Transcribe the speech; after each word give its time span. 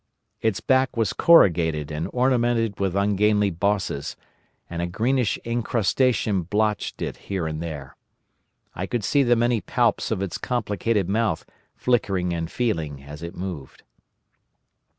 Its 0.41 0.59
back 0.61 0.97
was 0.97 1.13
corrugated 1.13 1.91
and 1.91 2.09
ornamented 2.11 2.79
with 2.79 2.95
ungainly 2.95 3.51
bosses, 3.51 4.15
and 4.67 4.81
a 4.81 4.87
greenish 4.87 5.37
incrustation 5.45 6.41
blotched 6.41 7.03
it 7.03 7.17
here 7.29 7.45
and 7.45 7.61
there. 7.61 7.95
I 8.73 8.87
could 8.87 9.03
see 9.03 9.21
the 9.21 9.35
many 9.35 9.61
palps 9.61 10.09
of 10.09 10.23
its 10.23 10.39
complicated 10.39 11.07
mouth 11.07 11.45
flickering 11.75 12.33
and 12.33 12.49
feeling 12.49 13.03
as 13.03 13.21
it 13.21 13.35
moved. 13.35 13.83